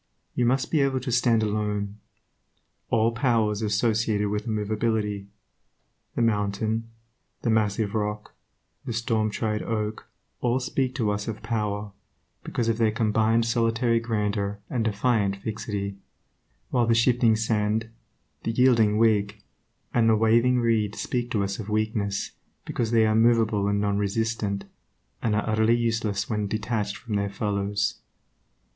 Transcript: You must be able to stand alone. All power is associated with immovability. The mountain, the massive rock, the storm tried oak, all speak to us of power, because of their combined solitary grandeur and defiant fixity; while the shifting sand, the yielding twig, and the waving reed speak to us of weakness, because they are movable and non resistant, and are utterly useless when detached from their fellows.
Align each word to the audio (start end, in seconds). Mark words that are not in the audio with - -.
You 0.33 0.47
must 0.47 0.71
be 0.71 0.81
able 0.81 0.99
to 0.99 1.11
stand 1.11 1.43
alone. 1.43 1.99
All 2.89 3.11
power 3.11 3.51
is 3.51 3.61
associated 3.61 4.29
with 4.29 4.47
immovability. 4.47 5.27
The 6.15 6.23
mountain, 6.23 6.89
the 7.43 7.51
massive 7.51 7.93
rock, 7.93 8.33
the 8.83 8.93
storm 8.93 9.29
tried 9.29 9.61
oak, 9.61 10.07
all 10.39 10.59
speak 10.59 10.95
to 10.95 11.11
us 11.11 11.27
of 11.27 11.43
power, 11.43 11.91
because 12.43 12.67
of 12.67 12.79
their 12.79 12.89
combined 12.89 13.45
solitary 13.45 13.99
grandeur 13.99 14.59
and 14.71 14.83
defiant 14.85 15.35
fixity; 15.35 15.99
while 16.71 16.87
the 16.87 16.95
shifting 16.95 17.35
sand, 17.35 17.87
the 18.41 18.49
yielding 18.49 18.95
twig, 18.97 19.43
and 19.93 20.09
the 20.09 20.15
waving 20.15 20.57
reed 20.61 20.95
speak 20.95 21.29
to 21.29 21.43
us 21.43 21.59
of 21.59 21.69
weakness, 21.69 22.31
because 22.65 22.89
they 22.89 23.05
are 23.05 23.13
movable 23.13 23.67
and 23.67 23.79
non 23.79 23.99
resistant, 23.99 24.65
and 25.21 25.35
are 25.35 25.47
utterly 25.47 25.75
useless 25.75 26.27
when 26.27 26.47
detached 26.47 26.97
from 26.97 27.17
their 27.17 27.29
fellows. 27.29 28.01